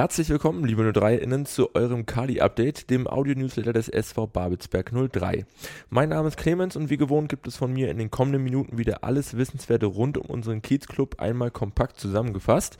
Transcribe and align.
Herzlich 0.00 0.30
willkommen, 0.30 0.64
liebe 0.64 0.82
03-Innen, 0.82 1.44
zu 1.44 1.74
eurem 1.74 2.06
Kali-Update, 2.06 2.88
dem 2.88 3.06
Audio-Newsletter 3.06 3.74
des 3.74 3.90
SV 3.90 4.28
Babelsberg 4.28 4.92
03. 5.12 5.44
Mein 5.90 6.08
Name 6.08 6.28
ist 6.28 6.38
Clemens 6.38 6.74
und 6.74 6.88
wie 6.88 6.96
gewohnt 6.96 7.28
gibt 7.28 7.46
es 7.46 7.58
von 7.58 7.70
mir 7.70 7.90
in 7.90 7.98
den 7.98 8.10
kommenden 8.10 8.42
Minuten 8.42 8.78
wieder 8.78 9.04
alles 9.04 9.36
Wissenswerte 9.36 9.84
rund 9.84 10.16
um 10.16 10.24
unseren 10.24 10.62
Kiezclub 10.62 11.20
einmal 11.20 11.50
kompakt 11.50 12.00
zusammengefasst. 12.00 12.78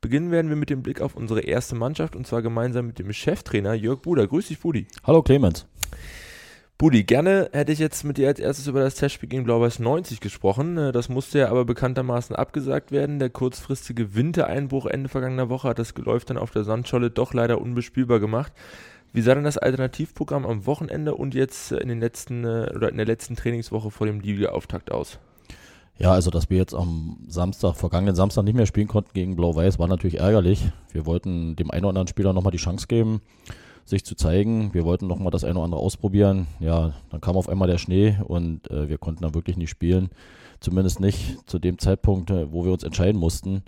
Beginnen 0.00 0.30
werden 0.30 0.48
wir 0.48 0.56
mit 0.56 0.70
dem 0.70 0.82
Blick 0.82 1.02
auf 1.02 1.14
unsere 1.14 1.40
erste 1.40 1.74
Mannschaft 1.74 2.16
und 2.16 2.26
zwar 2.26 2.40
gemeinsam 2.40 2.86
mit 2.86 2.98
dem 2.98 3.12
Cheftrainer 3.12 3.74
Jörg 3.74 4.00
Buder. 4.00 4.26
Grüß 4.26 4.48
dich, 4.48 4.58
Budi. 4.58 4.86
Hallo, 5.04 5.22
Clemens. 5.22 5.66
Budi, 6.82 7.04
gerne 7.04 7.48
hätte 7.52 7.70
ich 7.70 7.78
jetzt 7.78 8.02
mit 8.02 8.18
dir 8.18 8.26
als 8.26 8.40
erstes 8.40 8.66
über 8.66 8.80
das 8.80 8.96
Testspiel 8.96 9.28
gegen 9.28 9.44
Blau-Weiß 9.44 9.78
90 9.78 10.18
gesprochen. 10.18 10.76
Äh, 10.76 10.90
das 10.90 11.08
musste 11.08 11.38
ja 11.38 11.48
aber 11.48 11.64
bekanntermaßen 11.64 12.34
abgesagt 12.34 12.90
werden. 12.90 13.20
Der 13.20 13.30
kurzfristige 13.30 14.16
Wintereinbruch 14.16 14.86
Ende 14.86 15.08
vergangener 15.08 15.48
Woche 15.48 15.68
hat 15.68 15.78
das 15.78 15.94
Geläuf 15.94 16.24
dann 16.24 16.36
auf 16.36 16.50
der 16.50 16.64
Sandscholle 16.64 17.10
doch 17.10 17.34
leider 17.34 17.60
unbespielbar 17.60 18.18
gemacht. 18.18 18.52
Wie 19.12 19.22
sah 19.22 19.36
denn 19.36 19.44
das 19.44 19.58
Alternativprogramm 19.58 20.44
am 20.44 20.66
Wochenende 20.66 21.14
und 21.14 21.36
jetzt 21.36 21.70
in 21.70 21.86
den 21.86 22.00
letzten 22.00 22.42
äh, 22.42 22.72
oder 22.74 22.88
in 22.88 22.96
der 22.96 23.06
letzten 23.06 23.36
Trainingswoche 23.36 23.92
vor 23.92 24.08
dem 24.08 24.18
Ligaauftakt 24.18 24.90
aus? 24.90 25.20
Ja, 25.98 26.10
also 26.10 26.32
dass 26.32 26.50
wir 26.50 26.58
jetzt 26.58 26.74
am 26.74 27.18
Samstag, 27.28 27.76
vergangenen 27.76 28.16
Samstag 28.16 28.42
nicht 28.42 28.56
mehr 28.56 28.66
spielen 28.66 28.88
konnten 28.88 29.12
gegen 29.14 29.36
Blau-Weiß, 29.36 29.78
war 29.78 29.86
natürlich 29.86 30.18
ärgerlich. 30.18 30.64
Wir 30.90 31.06
wollten 31.06 31.54
dem 31.54 31.70
einen 31.70 31.84
oder 31.84 31.90
anderen 31.90 32.08
Spieler 32.08 32.32
nochmal 32.32 32.50
die 32.50 32.58
Chance 32.58 32.88
geben 32.88 33.20
sich 33.84 34.04
zu 34.04 34.14
zeigen. 34.14 34.72
Wir 34.74 34.84
wollten 34.84 35.06
noch 35.06 35.18
mal 35.18 35.30
das 35.30 35.44
eine 35.44 35.54
oder 35.54 35.64
andere 35.64 35.80
ausprobieren. 35.80 36.46
Ja, 36.60 36.94
dann 37.10 37.20
kam 37.20 37.36
auf 37.36 37.48
einmal 37.48 37.68
der 37.68 37.78
Schnee 37.78 38.16
und 38.26 38.70
äh, 38.70 38.88
wir 38.88 38.98
konnten 38.98 39.22
dann 39.22 39.34
wirklich 39.34 39.56
nicht 39.56 39.70
spielen. 39.70 40.10
Zumindest 40.60 41.00
nicht 41.00 41.38
zu 41.48 41.58
dem 41.58 41.78
Zeitpunkt, 41.78 42.30
äh, 42.30 42.52
wo 42.52 42.64
wir 42.64 42.72
uns 42.72 42.84
entscheiden 42.84 43.20
mussten. 43.20 43.62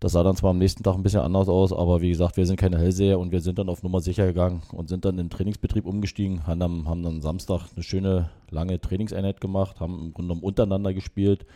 Das 0.00 0.12
sah 0.12 0.22
dann 0.22 0.36
zwar 0.36 0.50
am 0.50 0.58
nächsten 0.58 0.84
Tag 0.84 0.94
ein 0.94 1.02
bisschen 1.02 1.22
anders 1.22 1.48
aus, 1.48 1.72
aber 1.72 2.00
wie 2.00 2.10
gesagt, 2.10 2.36
wir 2.36 2.46
sind 2.46 2.56
keine 2.56 2.78
Hellseher 2.78 3.18
und 3.18 3.32
wir 3.32 3.40
sind 3.40 3.58
dann 3.58 3.68
auf 3.68 3.82
Nummer 3.82 4.00
sicher 4.00 4.26
gegangen 4.26 4.62
und 4.70 4.88
sind 4.88 5.04
dann 5.04 5.18
in 5.18 5.24
den 5.26 5.30
Trainingsbetrieb 5.30 5.86
umgestiegen, 5.86 6.46
haben 6.46 6.60
dann, 6.60 6.88
haben 6.88 7.02
dann 7.02 7.20
Samstag 7.20 7.62
eine 7.74 7.82
schöne 7.82 8.30
lange 8.50 8.80
Trainingseinheit 8.80 9.40
gemacht, 9.40 9.80
haben 9.80 9.94
im 9.94 10.14
Grunde 10.14 10.28
genommen 10.28 10.42
untereinander 10.42 10.94
gespielt 10.94 11.46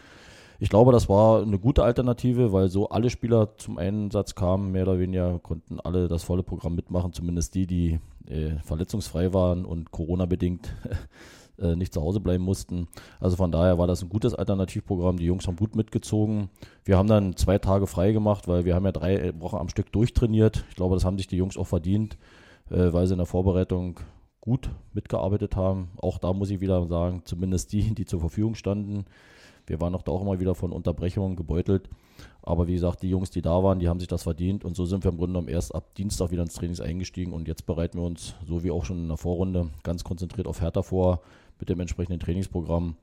ich 0.63 0.69
glaube, 0.69 0.93
das 0.93 1.09
war 1.09 1.43
eine 1.43 1.59
gute 1.59 1.83
Alternative, 1.83 2.53
weil 2.53 2.69
so 2.69 2.89
alle 2.89 3.11
Spieler 3.11 3.57
zum 3.57 3.79
Einsatz 3.79 4.37
kamen, 4.37 4.71
mehr 4.71 4.85
oder 4.85 5.01
weniger 5.01 5.41
konnten 5.41 5.81
alle 5.81 6.07
das 6.07 6.23
volle 6.23 6.45
Programm 6.45 6.77
mitmachen, 6.77 7.13
zumindest 7.13 7.57
die, 7.57 7.67
die 7.67 7.99
äh, 8.29 8.61
verletzungsfrei 8.63 9.35
waren 9.35 9.65
und 9.65 9.91
Corona-bedingt 9.91 10.73
äh, 11.59 11.75
nicht 11.75 11.93
zu 11.93 12.01
Hause 12.01 12.21
bleiben 12.21 12.45
mussten. 12.45 12.87
Also 13.19 13.35
von 13.35 13.51
daher 13.51 13.77
war 13.79 13.89
das 13.89 14.05
ein 14.05 14.09
gutes 14.09 14.37
Alternativprogramm. 14.37 15.17
Die 15.17 15.25
Jungs 15.25 15.49
haben 15.49 15.57
gut 15.57 15.75
mitgezogen. 15.75 16.49
Wir 16.85 16.97
haben 16.97 17.09
dann 17.09 17.37
zwei 17.37 17.59
Tage 17.59 17.89
frei 17.89 18.13
gemacht, 18.13 18.47
weil 18.47 18.65
wir 18.65 18.77
haben 18.77 18.85
ja 18.85 18.93
drei 18.93 19.33
Wochen 19.41 19.57
am 19.57 19.69
Stück 19.69 19.91
durchtrainiert. 19.91 20.65
Ich 20.71 20.77
glaube, 20.77 20.95
das 20.95 21.05
haben 21.05 21.19
sich 21.19 21.27
die 21.27 21.39
Jungs 21.39 21.57
auch 21.57 21.67
verdient, 21.67 22.19
äh, 22.71 22.93
weil 22.93 23.09
sie 23.09 23.15
in 23.15 23.19
der 23.19 23.27
Vorbereitung 23.27 23.99
gut 24.41 24.71
mitgearbeitet 24.93 25.57
haben. 25.57 25.91
Auch 25.97 26.19
da 26.19 26.33
muss 26.33 26.51
ich 26.51 26.61
wieder 26.61 26.87
sagen, 26.87 27.23
zumindest 27.25 27.73
die, 27.73 27.97
die 27.97 28.05
zur 28.05 28.21
Verfügung 28.21 28.55
standen. 28.55 29.07
Wir 29.67 29.81
waren 29.81 29.95
auch 29.95 30.03
da 30.03 30.13
auch 30.13 30.23
immer 30.23 30.41
wieder 30.41 30.55
von 30.55 30.73
Unterbrechungen 30.73 31.37
gebeutelt. 31.37 31.89
Aber 32.43 32.67
wie 32.67 32.75
gesagt, 32.75 33.03
die 33.03 33.09
Jungs, 33.09 33.31
die 33.31 33.43
da 33.43 33.63
waren, 33.63 33.79
die 33.79 33.89
haben 33.89 34.01
sich 34.01 34.09
das 34.09 34.25
verdient. 34.25 34.65
Und 34.65 34.77
so 34.77 34.85
sind 34.85 35.05
wir 35.05 35.11
im 35.11 35.17
Grunde 35.17 35.33
genommen 35.33 35.49
erst 35.49 35.75
ab 35.75 35.95
Dienstag 35.95 36.31
wieder 36.31 36.43
ins 36.43 36.55
Training 36.55 36.81
eingestiegen. 36.81 37.33
Und 37.33 37.47
jetzt 37.47 37.67
bereiten 37.67 37.99
wir 37.99 38.05
uns, 38.05 38.35
so 38.47 38.65
wie 38.65 38.71
auch 38.71 38.85
schon 38.85 38.99
in 38.99 39.09
der 39.09 39.17
Vorrunde, 39.17 39.71
ganz 39.83 40.05
konzentriert 40.05 40.47
auf 40.47 40.61
Hertha 40.61 40.83
vor 40.83 41.21
mit 41.61 41.69
dem 41.69 41.81
entsprechenden 41.81 42.21
Trainingsprogramm. 42.21 42.97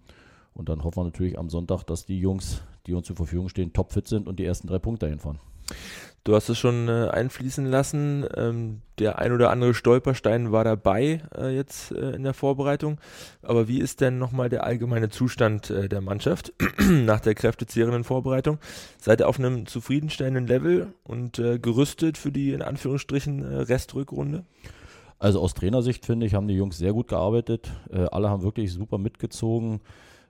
Und 0.53 0.67
dann 0.67 0.83
hoffen 0.83 0.97
wir 0.97 1.03
natürlich 1.05 1.39
am 1.39 1.49
Sonntag, 1.49 1.83
dass 1.83 2.05
die 2.05 2.19
Jungs, 2.19 2.61
die 2.85 2.93
uns 2.93 3.07
zur 3.07 3.15
Verfügung 3.15 3.47
stehen, 3.47 3.71
topfit 3.71 4.07
sind 4.07 4.27
und 4.27 4.39
die 4.39 4.45
ersten 4.45 4.67
drei 4.67 4.79
Punkte 4.79 5.05
einfahren. 5.07 5.39
Du 6.29 6.35
hast 6.35 6.47
es 6.47 6.59
schon 6.59 6.87
äh, 6.89 7.07
einfließen 7.09 7.65
lassen. 7.65 8.23
Ähm, 8.37 8.81
der 8.99 9.17
ein 9.17 9.31
oder 9.31 9.49
andere 9.49 9.73
Stolperstein 9.73 10.51
war 10.51 10.63
dabei 10.63 11.23
äh, 11.35 11.55
jetzt 11.55 11.91
äh, 11.91 12.11
in 12.11 12.21
der 12.21 12.35
Vorbereitung. 12.35 12.99
Aber 13.41 13.67
wie 13.67 13.79
ist 13.79 13.99
denn 13.99 14.19
nochmal 14.19 14.47
der 14.47 14.63
allgemeine 14.63 15.09
Zustand 15.09 15.71
äh, 15.71 15.89
der 15.89 16.01
Mannschaft 16.01 16.53
nach 16.77 17.19
der 17.19 17.33
kräftezehrenden 17.33 18.03
Vorbereitung? 18.03 18.59
Seid 19.01 19.21
ihr 19.21 19.27
auf 19.27 19.39
einem 19.39 19.65
zufriedenstellenden 19.65 20.45
Level 20.45 20.93
und 21.03 21.39
äh, 21.39 21.57
gerüstet 21.57 22.15
für 22.15 22.31
die 22.31 22.53
in 22.53 22.61
Anführungsstrichen 22.61 23.41
äh, 23.41 23.61
Restrückrunde? 23.61 24.45
Also 25.17 25.41
aus 25.41 25.55
Trainersicht 25.55 26.05
finde 26.05 26.27
ich, 26.27 26.35
haben 26.35 26.47
die 26.47 26.53
Jungs 26.53 26.77
sehr 26.77 26.93
gut 26.93 27.07
gearbeitet. 27.07 27.71
alle 27.91 28.29
haben 28.29 28.43
wirklich 28.43 28.71
super 28.71 28.99
mitgezogen. 28.99 29.81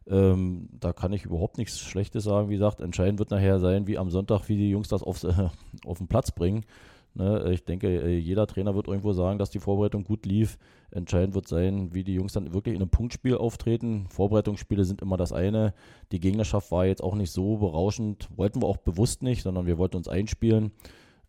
Ähm, 0.09 0.69
da 0.79 0.91
kann 0.91 1.13
ich 1.13 1.25
überhaupt 1.25 1.57
nichts 1.57 1.79
Schlechtes 1.79 2.23
sagen. 2.23 2.49
Wie 2.49 2.53
gesagt, 2.53 2.81
entscheidend 2.81 3.19
wird 3.19 3.31
nachher 3.31 3.59
sein, 3.59 3.87
wie 3.87 3.97
am 3.97 4.09
Sonntag, 4.09 4.49
wie 4.49 4.57
die 4.57 4.69
Jungs 4.69 4.87
das 4.87 5.03
aufs, 5.03 5.23
äh, 5.23 5.33
auf 5.85 5.99
den 5.99 6.07
Platz 6.07 6.31
bringen. 6.31 6.65
Ne, 7.15 7.51
ich 7.51 7.65
denke, 7.65 7.87
äh, 7.87 8.17
jeder 8.17 8.47
Trainer 8.47 8.75
wird 8.75 8.87
irgendwo 8.87 9.13
sagen, 9.13 9.39
dass 9.39 9.49
die 9.49 9.59
Vorbereitung 9.59 10.03
gut 10.03 10.25
lief. 10.25 10.57
Entscheidend 10.91 11.35
wird 11.35 11.47
sein, 11.47 11.93
wie 11.93 12.03
die 12.03 12.13
Jungs 12.13 12.33
dann 12.33 12.53
wirklich 12.53 12.75
in 12.75 12.81
einem 12.81 12.91
Punktspiel 12.91 13.35
auftreten. 13.35 14.07
Vorbereitungsspiele 14.09 14.85
sind 14.85 15.01
immer 15.01 15.17
das 15.17 15.33
eine. 15.33 15.73
Die 16.11 16.19
Gegnerschaft 16.19 16.71
war 16.71 16.85
jetzt 16.85 17.03
auch 17.03 17.15
nicht 17.15 17.31
so 17.31 17.57
berauschend. 17.57 18.29
Wollten 18.35 18.61
wir 18.61 18.67
auch 18.67 18.77
bewusst 18.77 19.21
nicht, 19.23 19.43
sondern 19.43 19.65
wir 19.65 19.77
wollten 19.77 19.97
uns 19.97 20.07
einspielen. 20.07 20.71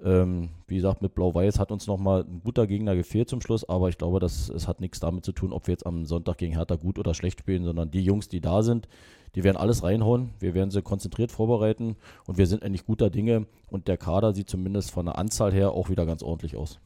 Ähm, 0.03 0.51
wie 0.67 0.77
gesagt, 0.77 1.03
mit 1.03 1.15
Blau-Weiß 1.15 1.59
hat 1.59 1.73
uns 1.73 1.87
nochmal 1.87 2.23
ein 2.23 2.41
guter 2.43 2.67
Gegner 2.67 2.97
gefehlt 2.97 3.29
zum 3.29 3.41
Schluss, 3.41 3.69
aber 3.69 3.89
ich 3.89 3.99
glaube, 3.99 4.19
das, 4.19 4.49
es 4.49 4.67
hat 4.67 4.81
nichts 4.81 5.01
damit 5.01 5.25
zu 5.25 5.33
tun, 5.33 5.53
ob 5.53 5.67
wir 5.67 5.73
jetzt 5.73 5.87
am 5.87 6.07
Sonntag 6.07 6.39
gegen 6.39 6.55
Hertha 6.55 6.77
gut 6.77 6.99
oder 6.99 7.13
schlecht 7.13 7.41
spielen, 7.41 7.65
sondern 7.65 7.91
die 7.91 8.03
Jungs, 8.03 8.29
die 8.29 8.41
da 8.41 8.63
sind, 8.63 8.89
die 9.35 9.45
werden 9.45 9.57
alles 9.57 9.83
reinhauen. 9.83 10.31
Wir 10.41 10.55
werden 10.55 10.71
sie 10.71 10.83
konzentriert 10.83 11.31
vorbereiten 11.31 11.97
und 12.27 12.39
wir 12.39 12.47
sind 12.47 12.63
eigentlich 12.63 12.87
guter 12.87 13.11
Dinge 13.11 13.47
und 13.69 13.89
der 13.89 13.97
Kader 13.97 14.33
sieht 14.33 14.51
zumindest 14.51 14.91
von 14.91 15.07
der 15.07 15.19
Anzahl 15.19 15.53
her 15.53 15.73
auch 15.73 15.89
wieder 15.89 16.07
ganz 16.07 16.23
ordentlich 16.23 16.57
aus. 16.57 16.81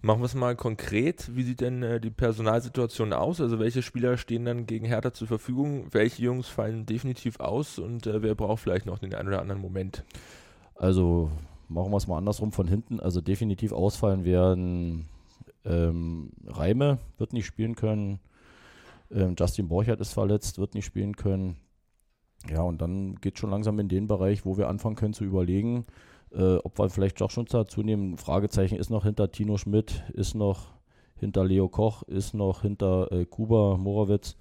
Machen 0.00 0.20
wir 0.20 0.26
es 0.26 0.34
mal 0.34 0.56
konkret. 0.56 1.30
Wie 1.34 1.42
sieht 1.42 1.60
denn 1.60 1.82
äh, 1.82 2.00
die 2.00 2.10
Personalsituation 2.10 3.12
aus? 3.12 3.40
Also 3.40 3.58
welche 3.58 3.82
Spieler 3.82 4.16
stehen 4.16 4.44
dann 4.44 4.66
gegen 4.66 4.86
Hertha 4.86 5.12
zur 5.12 5.28
Verfügung? 5.28 5.86
Welche 5.90 6.22
Jungs 6.22 6.48
fallen 6.48 6.86
definitiv 6.86 7.40
aus 7.40 7.78
und 7.78 8.06
äh, 8.06 8.22
wer 8.22 8.34
braucht 8.34 8.62
vielleicht 8.62 8.86
noch 8.86 8.98
den 8.98 9.14
einen 9.14 9.28
oder 9.28 9.42
anderen 9.42 9.60
Moment? 9.60 10.04
Also 10.76 11.30
machen 11.70 11.92
wir 11.92 11.96
es 11.96 12.08
mal 12.08 12.18
andersrum 12.18 12.52
von 12.52 12.68
hinten. 12.68 13.00
Also 13.00 13.20
definitiv 13.20 13.72
ausfallen 13.72 14.24
werden 14.24 15.08
ähm, 15.64 16.30
Reime, 16.46 16.98
wird 17.18 17.32
nicht 17.32 17.46
spielen 17.46 17.76
können. 17.76 18.18
Ähm, 19.10 19.34
Justin 19.38 19.68
Borchert 19.68 20.00
ist 20.00 20.12
verletzt, 20.12 20.58
wird 20.58 20.74
nicht 20.74 20.84
spielen 20.84 21.16
können. 21.16 21.56
Ja, 22.48 22.62
und 22.62 22.80
dann 22.80 23.16
geht 23.16 23.38
schon 23.38 23.50
langsam 23.50 23.78
in 23.78 23.88
den 23.88 24.08
Bereich, 24.08 24.44
wo 24.44 24.56
wir 24.56 24.68
anfangen 24.68 24.96
können 24.96 25.14
zu 25.14 25.24
überlegen, 25.24 25.84
äh, 26.32 26.56
ob 26.56 26.78
wir 26.78 26.88
vielleicht 26.88 27.20
doch 27.20 27.30
schon 27.30 27.46
dazu 27.46 27.82
nehmen. 27.82 28.16
Fragezeichen 28.16 28.76
ist 28.76 28.90
noch 28.90 29.04
hinter 29.04 29.30
Tino 29.30 29.56
Schmidt, 29.58 30.04
ist 30.14 30.34
noch 30.34 30.72
hinter 31.16 31.44
Leo 31.44 31.68
Koch, 31.68 32.02
ist 32.04 32.34
noch 32.34 32.62
hinter 32.62 33.12
äh, 33.12 33.26
Kuba 33.26 33.76
Morawitz. 33.76 34.36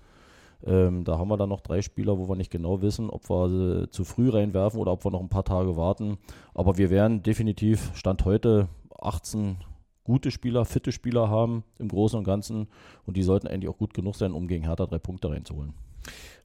Ähm, 0.66 1.04
da 1.06 1.18
haben 1.18 1.30
wir 1.30 1.38
dann 1.38 1.50
noch 1.50 1.62
drei 1.62 1.82
Spieler, 1.82 2.18
wo 2.18 2.28
wir 2.28 2.36
nicht 2.36 2.52
genau 2.52 2.82
wissen, 2.82 3.10
ob 3.10 3.30
wir 3.30 3.50
sie 3.50 3.90
zu 3.92 4.04
früh 4.04 4.30
reinwerfen 4.30 4.80
oder 4.80 4.92
ob 4.92 5.06
wir 5.06 5.12
noch 5.12 5.22
ein 5.22 5.30
paar 5.30 5.46
Tage 5.46 5.78
warten. 5.78 6.18
Aber 6.54 6.78
wir 6.78 6.90
werden 6.90 7.24
definitiv 7.24 7.92
Stand 7.96 8.26
heute 8.26 8.68
18 9.00 9.58
gute 10.04 10.32
Spieler, 10.32 10.66
fitte 10.66 10.92
Spieler 10.92 11.30
haben 11.30 11.64
im 11.78 11.88
Großen 11.88 12.18
und 12.18 12.26
Ganzen. 12.26 12.68
Und 13.06 13.16
die 13.16 13.24
sollten 13.24 13.48
eigentlich 13.48 13.70
auch 13.70 13.78
gut 13.78 13.94
genug 13.94 14.16
sein, 14.16 14.34
um 14.34 14.48
gegen 14.48 14.66
Hertha 14.66 14.88
drei 14.88 14.98
Punkte 14.98 15.30
reinzuholen. 15.30 15.74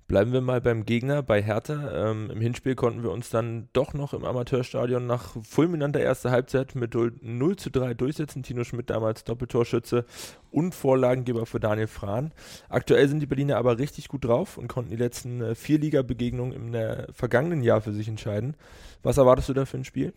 Bleiben 0.07 0.35
wir 0.35 0.43
mal 0.43 0.61
beim 0.61 0.85
Gegner, 0.85 1.23
bei 1.23 1.43
Hertha. 1.43 2.11
Ähm, 2.11 2.31
Im 2.31 2.41
Hinspiel 2.43 2.75
konnten 2.75 3.03
wir 3.03 3.11
uns 3.11 3.31
dann 3.31 3.69
doch 3.73 3.95
noch 3.95 4.13
im 4.13 4.25
Amateurstadion 4.27 5.07
nach 5.07 5.35
fulminanter 5.43 6.01
erster 6.01 6.31
Halbzeit 6.31 6.75
mit 6.75 6.95
0 6.95 7.57
zu 7.57 7.71
3 7.71 7.95
durchsetzen. 7.95 8.43
Tino 8.43 8.65
Schmidt 8.65 8.91
damals 8.91 9.25
Doppeltorschütze 9.25 10.05
und 10.51 10.75
Vorlagengeber 10.75 11.47
für 11.47 11.59
Daniel 11.59 11.87
Frahn. 11.87 12.33
Aktuell 12.69 13.09
sind 13.09 13.21
die 13.21 13.27
Berliner 13.27 13.57
aber 13.57 13.79
richtig 13.79 14.09
gut 14.09 14.27
drauf 14.27 14.59
und 14.59 14.69
konnten 14.69 14.91
die 14.91 14.97
letzten 14.97 15.41
äh, 15.41 15.55
vier 15.55 15.79
Liga-Begegnungen 15.79 16.53
im 16.53 16.75
äh, 16.75 17.11
vergangenen 17.11 17.63
Jahr 17.63 17.81
für 17.81 17.93
sich 17.93 18.07
entscheiden. 18.07 18.57
Was 19.03 19.17
erwartest 19.17 19.49
du 19.49 19.55
da 19.55 19.65
für 19.65 19.79
ein 19.79 19.85
Spiel? 19.85 20.13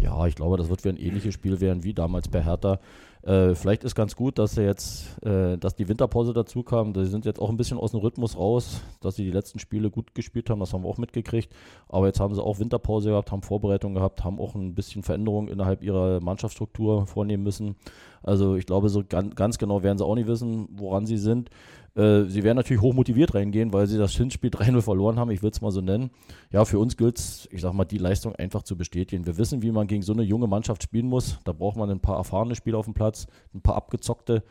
Ja, 0.00 0.26
ich 0.28 0.36
glaube, 0.36 0.56
das 0.56 0.68
wird 0.68 0.86
ein 0.86 0.96
ähnliches 0.96 1.34
Spiel 1.34 1.60
werden 1.60 1.82
wie 1.82 1.94
damals 1.94 2.28
bei 2.28 2.44
Hertha. 2.44 2.78
Äh, 3.26 3.56
vielleicht 3.56 3.82
ist 3.82 3.96
ganz 3.96 4.14
gut, 4.14 4.38
dass 4.38 4.54
jetzt, 4.54 5.20
äh, 5.24 5.58
dass 5.58 5.74
die 5.74 5.88
Winterpause 5.88 6.32
dazu 6.32 6.62
kam. 6.62 6.92
Die 6.92 7.06
sind 7.06 7.24
jetzt 7.24 7.40
auch 7.40 7.50
ein 7.50 7.56
bisschen 7.56 7.76
aus 7.76 7.90
dem 7.90 7.98
Rhythmus 7.98 8.36
raus, 8.36 8.80
dass 9.00 9.16
sie 9.16 9.24
die 9.24 9.32
letzten 9.32 9.58
Spiele 9.58 9.90
gut 9.90 10.14
gespielt 10.14 10.48
haben. 10.48 10.60
Das 10.60 10.72
haben 10.72 10.84
wir 10.84 10.88
auch 10.88 10.98
mitgekriegt. 10.98 11.52
Aber 11.88 12.06
jetzt 12.06 12.20
haben 12.20 12.32
sie 12.36 12.42
auch 12.42 12.60
Winterpause 12.60 13.10
gehabt, 13.10 13.32
haben 13.32 13.42
Vorbereitungen 13.42 13.96
gehabt, 13.96 14.22
haben 14.22 14.38
auch 14.38 14.54
ein 14.54 14.76
bisschen 14.76 15.02
Veränderungen 15.02 15.48
innerhalb 15.48 15.82
ihrer 15.82 16.20
Mannschaftsstruktur 16.20 17.08
vornehmen 17.08 17.42
müssen. 17.42 17.74
Also 18.22 18.54
ich 18.54 18.64
glaube, 18.64 18.88
so 18.90 19.02
ganz, 19.06 19.34
ganz 19.34 19.58
genau 19.58 19.82
werden 19.82 19.98
sie 19.98 20.04
auch 20.04 20.14
nicht 20.14 20.28
wissen, 20.28 20.68
woran 20.76 21.04
sie 21.04 21.18
sind. 21.18 21.50
Äh, 21.96 22.24
sie 22.24 22.44
werden 22.44 22.56
natürlich 22.56 22.82
hoch 22.82 22.92
motiviert 22.92 23.34
reingehen, 23.34 23.72
weil 23.72 23.86
sie 23.86 23.98
das 23.98 24.12
Hinspiel 24.12 24.50
3-0 24.54 24.82
verloren 24.82 25.18
haben, 25.18 25.30
ich 25.30 25.42
will 25.42 25.50
es 25.50 25.60
mal 25.60 25.70
so 25.70 25.80
nennen. 25.80 26.10
Ja, 26.52 26.64
für 26.64 26.78
uns 26.78 26.96
gilt 26.96 27.18
es, 27.18 27.48
ich 27.50 27.62
sag 27.62 27.72
mal, 27.72 27.84
die 27.84 27.98
Leistung 27.98 28.34
einfach 28.34 28.62
zu 28.62 28.76
bestätigen. 28.76 29.26
Wir 29.26 29.38
wissen, 29.38 29.62
wie 29.62 29.72
man 29.72 29.86
gegen 29.86 30.02
so 30.02 30.12
eine 30.12 30.22
junge 30.22 30.46
Mannschaft 30.46 30.82
spielen 30.82 31.06
muss. 31.06 31.38
Da 31.44 31.52
braucht 31.52 31.76
man 31.76 31.90
ein 31.90 32.00
paar 32.00 32.16
erfahrene 32.16 32.54
Spieler 32.54 32.78
auf 32.78 32.84
dem 32.84 32.94
Platz, 32.94 33.26
ein 33.54 33.62
paar 33.62 33.76
abgezockte. 33.76 34.42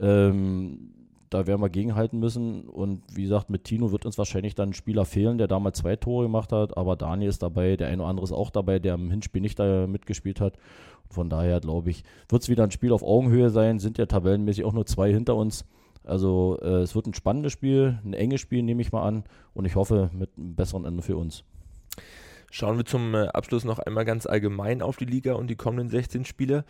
Ähm, 0.00 0.92
da 1.28 1.46
werden 1.46 1.60
wir 1.60 1.70
gegenhalten 1.70 2.18
müssen. 2.18 2.68
Und 2.68 3.02
wie 3.12 3.22
gesagt, 3.22 3.50
mit 3.50 3.64
Tino 3.64 3.90
wird 3.90 4.06
uns 4.06 4.18
wahrscheinlich 4.18 4.54
dann 4.54 4.70
ein 4.70 4.74
Spieler 4.74 5.04
fehlen, 5.04 5.38
der 5.38 5.48
damals 5.48 5.78
zwei 5.78 5.96
Tore 5.96 6.24
gemacht 6.24 6.52
hat. 6.52 6.76
Aber 6.76 6.94
Daniel 6.94 7.30
ist 7.30 7.42
dabei, 7.42 7.76
der 7.76 7.88
eine 7.88 8.02
oder 8.02 8.10
andere 8.10 8.24
ist 8.24 8.32
auch 8.32 8.50
dabei, 8.50 8.78
der 8.78 8.94
im 8.94 9.10
Hinspiel 9.10 9.40
nicht 9.40 9.58
da 9.58 9.86
mitgespielt 9.86 10.40
hat. 10.40 10.56
Von 11.08 11.30
daher 11.30 11.60
glaube 11.60 11.90
ich, 11.90 12.04
wird 12.28 12.42
es 12.42 12.48
wieder 12.48 12.64
ein 12.64 12.70
Spiel 12.70 12.92
auf 12.92 13.02
Augenhöhe 13.02 13.50
sein. 13.50 13.78
Sind 13.78 13.98
ja 13.98 14.06
tabellenmäßig 14.06 14.64
auch 14.64 14.72
nur 14.72 14.86
zwei 14.86 15.10
hinter 15.10 15.34
uns. 15.34 15.64
Also 16.04 16.58
äh, 16.60 16.82
es 16.82 16.94
wird 16.94 17.06
ein 17.06 17.14
spannendes 17.14 17.52
Spiel, 17.52 17.98
ein 18.04 18.14
enges 18.14 18.40
Spiel, 18.40 18.62
nehme 18.62 18.82
ich 18.82 18.92
mal 18.92 19.06
an. 19.06 19.24
Und 19.54 19.64
ich 19.64 19.76
hoffe 19.76 20.10
mit 20.12 20.30
einem 20.36 20.54
besseren 20.54 20.84
Ende 20.84 21.02
für 21.02 21.16
uns. 21.16 21.44
Schauen 22.50 22.76
wir 22.76 22.84
zum 22.84 23.14
äh, 23.14 23.28
Abschluss 23.28 23.64
noch 23.64 23.78
einmal 23.78 24.04
ganz 24.04 24.26
allgemein 24.26 24.82
auf 24.82 24.96
die 24.96 25.06
Liga 25.06 25.34
und 25.34 25.48
die 25.48 25.56
kommenden 25.56 25.88
16 25.88 26.24
Spiele. 26.24 26.64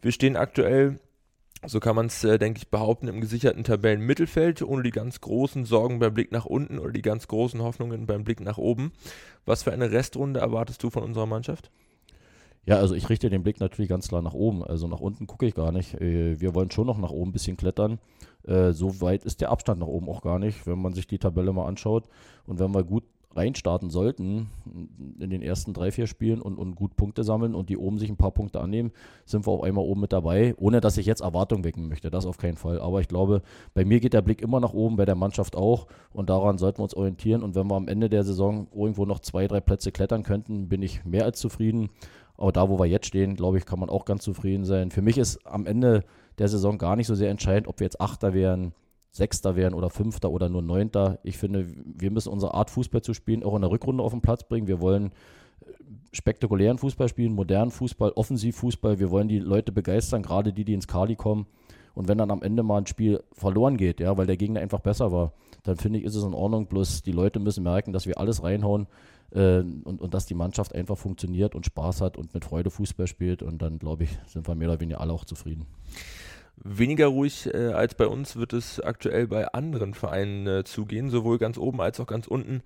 Wir 0.00 0.12
stehen 0.12 0.36
aktuell, 0.36 1.00
so 1.66 1.80
kann 1.80 1.96
man 1.96 2.06
es, 2.06 2.24
äh, 2.24 2.38
denke 2.38 2.58
ich, 2.58 2.70
behaupten, 2.70 3.08
im 3.08 3.20
gesicherten 3.20 3.64
Tabellenmittelfeld, 3.64 4.62
ohne 4.62 4.84
die 4.84 4.90
ganz 4.90 5.20
großen 5.20 5.64
Sorgen 5.64 5.98
beim 5.98 6.14
Blick 6.14 6.32
nach 6.32 6.46
unten 6.46 6.78
oder 6.78 6.92
die 6.92 7.02
ganz 7.02 7.28
großen 7.28 7.60
Hoffnungen 7.62 8.06
beim 8.06 8.24
Blick 8.24 8.40
nach 8.40 8.58
oben. 8.58 8.92
Was 9.44 9.64
für 9.64 9.72
eine 9.72 9.90
Restrunde 9.90 10.40
erwartest 10.40 10.82
du 10.82 10.88
von 10.88 11.02
unserer 11.02 11.26
Mannschaft? 11.26 11.70
Ja, 12.66 12.76
also 12.76 12.94
ich 12.94 13.08
richte 13.08 13.30
den 13.30 13.42
Blick 13.42 13.60
natürlich 13.60 13.88
ganz 13.88 14.08
klar 14.08 14.22
nach 14.22 14.34
oben. 14.34 14.62
Also 14.62 14.88
nach 14.88 15.00
unten 15.00 15.26
gucke 15.26 15.46
ich 15.46 15.54
gar 15.54 15.72
nicht. 15.72 15.94
Äh, 15.94 16.40
wir 16.40 16.54
wollen 16.54 16.70
schon 16.70 16.86
noch 16.86 16.98
nach 16.98 17.10
oben 17.10 17.30
ein 17.30 17.32
bisschen 17.32 17.56
klettern. 17.56 17.98
Äh, 18.46 18.72
so 18.72 19.00
weit 19.00 19.24
ist 19.24 19.40
der 19.40 19.50
Abstand 19.50 19.80
nach 19.80 19.86
oben 19.86 20.08
auch 20.08 20.22
gar 20.22 20.38
nicht, 20.38 20.66
wenn 20.66 20.80
man 20.80 20.92
sich 20.92 21.06
die 21.06 21.18
Tabelle 21.18 21.52
mal 21.52 21.66
anschaut. 21.66 22.08
Und 22.46 22.58
wenn 22.58 22.74
wir 22.74 22.84
gut 22.84 23.04
reinstarten 23.34 23.90
sollten 23.90 24.48
in 25.18 25.30
den 25.30 25.42
ersten 25.42 25.74
drei, 25.74 25.90
vier 25.92 26.06
Spielen 26.06 26.40
und, 26.40 26.58
und 26.58 26.74
gut 26.74 26.96
Punkte 26.96 27.24
sammeln 27.24 27.54
und 27.54 27.68
die 27.68 27.76
oben 27.76 27.98
sich 27.98 28.08
ein 28.08 28.16
paar 28.16 28.30
Punkte 28.30 28.60
annehmen, 28.60 28.90
sind 29.26 29.46
wir 29.46 29.52
auf 29.52 29.62
einmal 29.62 29.84
oben 29.84 30.00
mit 30.00 30.12
dabei, 30.12 30.54
ohne 30.56 30.80
dass 30.80 30.96
ich 30.96 31.06
jetzt 31.06 31.20
Erwartungen 31.20 31.64
wecken 31.64 31.88
möchte. 31.88 32.10
Das 32.10 32.26
auf 32.26 32.38
keinen 32.38 32.56
Fall. 32.56 32.80
Aber 32.80 33.00
ich 33.00 33.08
glaube, 33.08 33.42
bei 33.74 33.84
mir 33.84 34.00
geht 34.00 34.14
der 34.14 34.22
Blick 34.22 34.40
immer 34.40 34.60
nach 34.60 34.72
oben, 34.72 34.96
bei 34.96 35.04
der 35.04 35.14
Mannschaft 35.14 35.56
auch. 35.56 35.86
Und 36.12 36.30
daran 36.30 36.58
sollten 36.58 36.78
wir 36.78 36.84
uns 36.84 36.94
orientieren. 36.94 37.42
Und 37.42 37.54
wenn 37.54 37.68
wir 37.68 37.76
am 37.76 37.88
Ende 37.88 38.08
der 38.08 38.24
Saison 38.24 38.66
irgendwo 38.74 39.04
noch 39.04 39.20
zwei, 39.20 39.46
drei 39.46 39.60
Plätze 39.60 39.92
klettern 39.92 40.22
könnten, 40.22 40.68
bin 40.68 40.82
ich 40.82 41.04
mehr 41.04 41.24
als 41.24 41.38
zufrieden. 41.38 41.90
Aber 42.38 42.52
da, 42.52 42.68
wo 42.70 42.78
wir 42.78 42.86
jetzt 42.86 43.06
stehen, 43.06 43.34
glaube 43.34 43.58
ich, 43.58 43.66
kann 43.66 43.80
man 43.80 43.90
auch 43.90 44.04
ganz 44.04 44.22
zufrieden 44.22 44.64
sein. 44.64 44.92
Für 44.92 45.02
mich 45.02 45.18
ist 45.18 45.44
am 45.44 45.66
Ende 45.66 46.04
der 46.38 46.48
Saison 46.48 46.78
gar 46.78 46.94
nicht 46.94 47.08
so 47.08 47.16
sehr 47.16 47.30
entscheidend, 47.30 47.66
ob 47.66 47.80
wir 47.80 47.84
jetzt 47.84 48.00
Achter 48.00 48.32
wären, 48.32 48.72
Sechster 49.10 49.56
wären 49.56 49.74
oder 49.74 49.90
Fünfter 49.90 50.30
oder 50.30 50.48
nur 50.48 50.62
Neunter. 50.62 51.18
Ich 51.24 51.36
finde, 51.36 51.66
wir 51.66 52.12
müssen 52.12 52.28
unsere 52.32 52.54
Art 52.54 52.70
Fußball 52.70 53.02
zu 53.02 53.12
spielen 53.12 53.42
auch 53.42 53.56
in 53.56 53.62
der 53.62 53.72
Rückrunde 53.72 54.04
auf 54.04 54.12
den 54.12 54.20
Platz 54.20 54.44
bringen. 54.44 54.68
Wir 54.68 54.80
wollen 54.80 55.06
äh, 55.60 55.72
spektakulären 56.12 56.78
Fußball 56.78 57.08
spielen, 57.08 57.32
modernen 57.32 57.72
Fußball, 57.72 58.12
Offensivfußball. 58.12 59.00
Wir 59.00 59.10
wollen 59.10 59.26
die 59.26 59.40
Leute 59.40 59.72
begeistern, 59.72 60.22
gerade 60.22 60.52
die, 60.52 60.64
die 60.64 60.74
ins 60.74 60.86
Kali 60.86 61.16
kommen. 61.16 61.46
Und 61.94 62.06
wenn 62.06 62.18
dann 62.18 62.30
am 62.30 62.42
Ende 62.42 62.62
mal 62.62 62.78
ein 62.78 62.86
Spiel 62.86 63.24
verloren 63.32 63.76
geht, 63.76 63.98
ja, 63.98 64.16
weil 64.16 64.28
der 64.28 64.36
Gegner 64.36 64.60
einfach 64.60 64.78
besser 64.78 65.10
war, 65.10 65.32
dann 65.64 65.76
finde 65.76 65.98
ich, 65.98 66.04
ist 66.04 66.14
es 66.14 66.22
in 66.22 66.34
Ordnung. 66.34 66.66
Bloß 66.66 67.02
die 67.02 67.10
Leute 67.10 67.40
müssen 67.40 67.64
merken, 67.64 67.92
dass 67.92 68.06
wir 68.06 68.18
alles 68.18 68.44
reinhauen 68.44 68.86
äh, 69.32 69.58
und, 69.58 70.00
und 70.00 70.14
dass 70.14 70.26
die 70.26 70.34
Mannschaft 70.34 70.74
einfach 70.74 70.98
funktioniert 70.98 71.54
und 71.54 71.66
Spaß 71.66 72.00
hat 72.00 72.16
und 72.16 72.34
mit 72.34 72.44
Freude 72.44 72.70
Fußball 72.70 73.06
spielt. 73.06 73.42
Und 73.42 73.62
dann, 73.62 73.78
glaube 73.78 74.04
ich, 74.04 74.10
sind 74.26 74.46
wir 74.46 74.54
mehr 74.54 74.68
oder 74.68 74.80
weniger 74.80 75.00
alle 75.00 75.12
auch 75.12 75.24
zufrieden. 75.24 75.66
Weniger 76.64 77.06
ruhig 77.06 77.52
äh, 77.54 77.68
als 77.68 77.94
bei 77.94 78.06
uns 78.08 78.34
wird 78.34 78.52
es 78.52 78.80
aktuell 78.80 79.28
bei 79.28 79.46
anderen 79.52 79.94
Vereinen 79.94 80.46
äh, 80.46 80.64
zugehen, 80.64 81.08
sowohl 81.08 81.38
ganz 81.38 81.56
oben 81.56 81.80
als 81.80 82.00
auch 82.00 82.06
ganz 82.06 82.26
unten. 82.26 82.62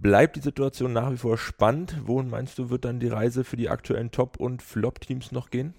Bleibt 0.00 0.36
die 0.36 0.40
Situation 0.40 0.92
nach 0.92 1.12
wie 1.12 1.16
vor 1.16 1.38
spannend? 1.38 1.96
Wohin 2.04 2.28
meinst 2.28 2.58
du, 2.58 2.70
wird 2.70 2.84
dann 2.84 2.98
die 2.98 3.08
Reise 3.08 3.44
für 3.44 3.56
die 3.56 3.68
aktuellen 3.68 4.10
Top- 4.10 4.38
und 4.38 4.62
Flop-Teams 4.62 5.30
noch 5.30 5.50
gehen? 5.50 5.74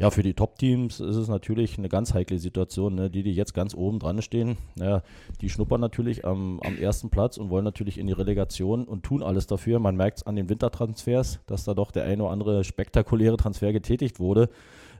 Ja, 0.00 0.08
für 0.08 0.22
die 0.22 0.32
Top-Teams 0.32 0.98
ist 1.00 1.16
es 1.16 1.28
natürlich 1.28 1.76
eine 1.76 1.90
ganz 1.90 2.14
heikle 2.14 2.38
Situation. 2.38 2.94
Ne? 2.94 3.10
Die, 3.10 3.22
die 3.22 3.34
jetzt 3.34 3.52
ganz 3.52 3.74
oben 3.74 3.98
dran 3.98 4.22
stehen, 4.22 4.56
ja, 4.76 5.02
die 5.42 5.50
schnuppern 5.50 5.78
natürlich 5.78 6.24
am, 6.24 6.58
am 6.60 6.78
ersten 6.78 7.10
Platz 7.10 7.36
und 7.36 7.50
wollen 7.50 7.66
natürlich 7.66 7.98
in 7.98 8.06
die 8.06 8.14
Relegation 8.14 8.84
und 8.84 9.02
tun 9.02 9.22
alles 9.22 9.46
dafür. 9.46 9.78
Man 9.78 9.96
merkt 9.96 10.16
es 10.16 10.22
an 10.26 10.36
den 10.36 10.48
Wintertransfers, 10.48 11.40
dass 11.46 11.64
da 11.64 11.74
doch 11.74 11.90
der 11.90 12.04
eine 12.04 12.22
oder 12.22 12.32
andere 12.32 12.64
spektakuläre 12.64 13.36
Transfer 13.36 13.74
getätigt 13.74 14.20
wurde. 14.20 14.48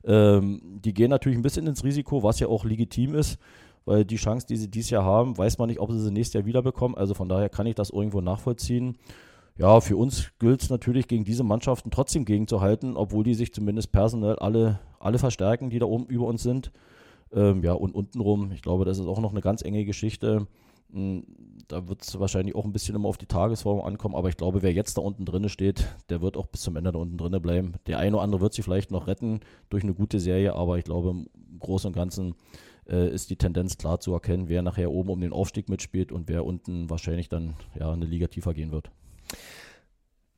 Ähm, 0.04 0.60
die 0.84 0.92
gehen 0.92 1.08
natürlich 1.08 1.38
ein 1.38 1.42
bisschen 1.42 1.66
ins 1.66 1.82
Risiko, 1.82 2.22
was 2.22 2.38
ja 2.38 2.48
auch 2.48 2.66
legitim 2.66 3.14
ist, 3.14 3.38
weil 3.86 4.04
die 4.04 4.16
Chance, 4.16 4.46
die 4.46 4.58
sie 4.58 4.70
dieses 4.70 4.90
Jahr 4.90 5.06
haben, 5.06 5.38
weiß 5.38 5.56
man 5.56 5.70
nicht, 5.70 5.80
ob 5.80 5.90
sie 5.92 6.00
sie 6.00 6.10
nächstes 6.10 6.34
Jahr 6.34 6.44
wiederbekommen. 6.44 6.98
Also 6.98 7.14
von 7.14 7.30
daher 7.30 7.48
kann 7.48 7.66
ich 7.66 7.74
das 7.74 7.88
irgendwo 7.88 8.20
nachvollziehen. 8.20 8.98
Ja, 9.56 9.80
für 9.80 9.96
uns 9.96 10.30
gilt 10.38 10.62
es 10.62 10.70
natürlich, 10.70 11.06
gegen 11.06 11.24
diese 11.24 11.44
Mannschaften 11.44 11.90
trotzdem 11.90 12.24
gegenzuhalten, 12.24 12.96
obwohl 12.96 13.24
die 13.24 13.34
sich 13.34 13.52
zumindest 13.52 13.92
personell 13.92 14.36
alle, 14.36 14.80
alle 14.98 15.18
verstärken, 15.18 15.70
die 15.70 15.78
da 15.78 15.86
oben 15.86 16.06
über 16.06 16.26
uns 16.26 16.42
sind. 16.42 16.72
Ähm, 17.32 17.62
ja, 17.62 17.74
und 17.74 17.94
untenrum, 17.94 18.52
ich 18.52 18.62
glaube, 18.62 18.84
das 18.84 18.98
ist 18.98 19.06
auch 19.06 19.20
noch 19.20 19.32
eine 19.32 19.40
ganz 19.40 19.62
enge 19.62 19.84
Geschichte. 19.84 20.46
Hm, 20.92 21.24
da 21.68 21.88
wird 21.88 22.02
es 22.02 22.18
wahrscheinlich 22.18 22.54
auch 22.54 22.64
ein 22.64 22.72
bisschen 22.72 22.96
immer 22.96 23.08
auf 23.08 23.18
die 23.18 23.26
Tagesform 23.26 23.80
ankommen, 23.80 24.16
aber 24.16 24.28
ich 24.28 24.36
glaube, 24.36 24.62
wer 24.62 24.72
jetzt 24.72 24.96
da 24.96 25.02
unten 25.02 25.24
drin 25.24 25.48
steht, 25.48 25.86
der 26.08 26.20
wird 26.20 26.36
auch 26.36 26.46
bis 26.46 26.62
zum 26.62 26.76
Ende 26.76 26.92
da 26.92 26.98
unten 26.98 27.16
drin 27.16 27.40
bleiben. 27.40 27.74
Der 27.86 27.98
eine 27.98 28.16
oder 28.16 28.24
andere 28.24 28.40
wird 28.40 28.54
sich 28.54 28.64
vielleicht 28.64 28.90
noch 28.90 29.06
retten 29.06 29.40
durch 29.68 29.84
eine 29.84 29.94
gute 29.94 30.18
Serie, 30.18 30.54
aber 30.54 30.78
ich 30.78 30.84
glaube, 30.84 31.10
im 31.10 31.28
Großen 31.60 31.88
und 31.88 31.94
Ganzen 31.94 32.34
äh, 32.88 33.08
ist 33.08 33.30
die 33.30 33.36
Tendenz 33.36 33.78
klar 33.78 34.00
zu 34.00 34.12
erkennen, 34.12 34.48
wer 34.48 34.62
nachher 34.62 34.90
oben 34.90 35.10
um 35.10 35.20
den 35.20 35.32
Aufstieg 35.32 35.68
mitspielt 35.68 36.10
und 36.10 36.28
wer 36.28 36.44
unten 36.44 36.90
wahrscheinlich 36.90 37.28
dann 37.28 37.54
ja 37.78 37.92
eine 37.92 38.06
Liga 38.06 38.26
tiefer 38.26 38.52
gehen 38.52 38.72
wird. 38.72 38.90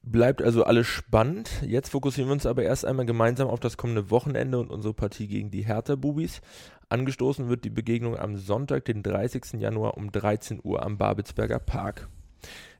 Bleibt 0.04 0.42
also 0.42 0.64
alles 0.64 0.88
spannend. 0.88 1.62
Jetzt 1.64 1.90
fokussieren 1.90 2.28
wir 2.28 2.32
uns 2.32 2.44
aber 2.44 2.64
erst 2.64 2.84
einmal 2.84 3.06
gemeinsam 3.06 3.48
auf 3.48 3.60
das 3.60 3.76
kommende 3.76 4.10
Wochenende 4.10 4.58
und 4.58 4.70
unsere 4.70 4.94
Partie 4.94 5.28
gegen 5.28 5.50
die 5.52 5.64
Hertha-Bubis. 5.64 6.40
Angestoßen 6.88 7.48
wird 7.48 7.64
die 7.64 7.70
Begegnung 7.70 8.18
am 8.18 8.36
Sonntag, 8.36 8.84
den 8.84 9.04
30. 9.04 9.60
Januar 9.60 9.96
um 9.96 10.10
13 10.10 10.60
Uhr 10.62 10.82
am 10.82 10.98
Babelsberger 10.98 11.60
Park. 11.60 12.08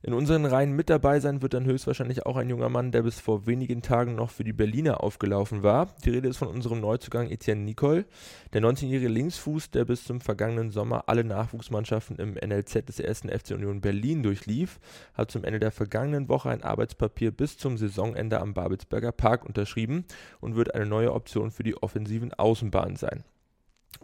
In 0.04 0.14
unseren 0.14 0.46
Reihen 0.46 0.72
mit 0.72 0.90
dabei 0.90 1.20
sein 1.20 1.42
wird 1.42 1.54
dann 1.54 1.64
höchstwahrscheinlich 1.64 2.26
auch 2.26 2.36
ein 2.36 2.50
junger 2.50 2.68
Mann, 2.68 2.90
der 2.90 3.02
bis 3.02 3.20
vor 3.20 3.46
wenigen 3.46 3.82
Tagen 3.82 4.16
noch 4.16 4.30
für 4.30 4.42
die 4.42 4.52
Berliner 4.52 5.00
aufgelaufen 5.00 5.62
war. 5.62 5.94
Die 6.04 6.10
Rede 6.10 6.26
ist 6.28 6.38
von 6.38 6.48
unserem 6.48 6.80
Neuzugang 6.80 7.30
Etienne 7.30 7.60
Nicole, 7.60 8.04
der 8.52 8.62
19-jährige 8.62 9.06
Linksfuß, 9.06 9.70
der 9.70 9.84
bis 9.84 10.02
zum 10.02 10.20
vergangenen 10.20 10.72
Sommer 10.72 11.04
alle 11.06 11.22
Nachwuchsmannschaften 11.22 12.16
im 12.16 12.34
NLZ 12.34 12.88
des 12.88 13.00
1. 13.00 13.20
FC 13.20 13.52
Union 13.52 13.80
Berlin 13.80 14.24
durchlief, 14.24 14.80
hat 15.14 15.30
zum 15.30 15.44
Ende 15.44 15.60
der 15.60 15.70
vergangenen 15.70 16.28
Woche 16.28 16.50
ein 16.50 16.64
Arbeitspapier 16.64 17.30
bis 17.30 17.56
zum 17.56 17.78
Saisonende 17.78 18.40
am 18.40 18.54
Babelsberger 18.54 19.12
Park 19.12 19.46
unterschrieben 19.46 20.04
und 20.40 20.56
wird 20.56 20.74
eine 20.74 20.86
neue 20.86 21.12
Option 21.12 21.52
für 21.52 21.62
die 21.62 21.80
offensiven 21.80 22.34
Außenbahnen 22.34 22.96
sein. 22.96 23.22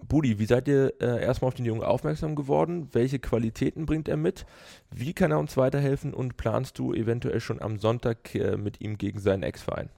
Budi, 0.09 0.39
wie 0.39 0.47
seid 0.47 0.69
ihr 0.69 0.95
äh, 1.01 1.23
erstmal 1.23 1.49
auf 1.49 1.55
den 1.55 1.67
Jungen 1.67 1.83
aufmerksam 1.83 2.35
geworden? 2.35 2.89
Welche 2.93 3.19
Qualitäten 3.19 3.87
bringt 3.87 4.09
er 4.09 4.17
mit? 4.17 4.47
Wie 4.91 5.13
kann 5.13 5.31
er 5.31 5.39
uns 5.39 5.57
weiterhelfen? 5.57 6.15
Und 6.15 6.37
planst 6.37 6.79
du 6.79 6.95
eventuell 6.95 7.41
schon 7.41 7.61
am 7.61 7.79
Sonntag 7.79 8.35
äh, 8.35 8.57
mit 8.57 8.81
ihm 8.81 8.97
gegen 8.97 9.21
seinen 9.21 9.43
Ex-Verein? 9.43 9.91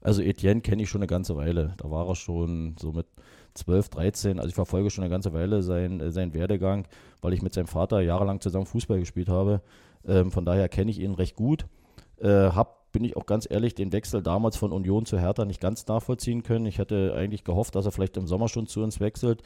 Also 0.00 0.22
Etienne 0.22 0.60
kenne 0.60 0.82
ich 0.82 0.90
schon 0.90 1.00
eine 1.00 1.08
ganze 1.08 1.36
Weile. 1.36 1.74
Da 1.78 1.90
war 1.90 2.08
er 2.08 2.14
schon 2.14 2.76
so 2.78 2.92
mit 2.92 3.06
12, 3.54 3.88
13. 3.88 4.38
Also 4.38 4.48
ich 4.48 4.54
verfolge 4.54 4.90
schon 4.90 5.04
eine 5.04 5.10
ganze 5.10 5.32
Weile 5.32 5.62
sein, 5.62 6.00
äh, 6.00 6.10
seinen 6.10 6.34
Werdegang, 6.34 6.86
weil 7.20 7.32
ich 7.32 7.42
mit 7.42 7.52
seinem 7.52 7.66
Vater 7.66 8.00
jahrelang 8.00 8.40
zusammen 8.40 8.66
Fußball 8.66 9.00
gespielt 9.00 9.28
habe. 9.28 9.62
Ähm, 10.06 10.30
von 10.30 10.44
daher 10.44 10.68
kenne 10.68 10.90
ich 10.90 11.00
ihn 11.00 11.14
recht 11.14 11.36
gut. 11.36 11.66
Äh, 12.20 12.28
habe 12.28 12.70
bin 12.92 13.04
ich 13.04 13.16
auch 13.16 13.26
ganz 13.26 13.46
ehrlich, 13.50 13.74
den 13.74 13.92
Wechsel 13.92 14.22
damals 14.22 14.56
von 14.56 14.72
Union 14.72 15.06
zu 15.06 15.18
Hertha 15.18 15.44
nicht 15.44 15.60
ganz 15.60 15.86
nachvollziehen 15.86 16.42
können. 16.42 16.66
Ich 16.66 16.78
hätte 16.78 17.14
eigentlich 17.16 17.44
gehofft, 17.44 17.74
dass 17.74 17.86
er 17.86 17.92
vielleicht 17.92 18.16
im 18.16 18.26
Sommer 18.26 18.48
schon 18.48 18.66
zu 18.66 18.82
uns 18.82 19.00
wechselt. 19.00 19.42